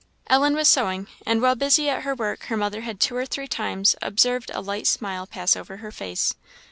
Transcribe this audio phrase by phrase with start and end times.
[0.31, 3.45] Ellen was sewing, and while busy at her work her mother had two or three
[3.47, 6.33] times observed a light smile pass over her face.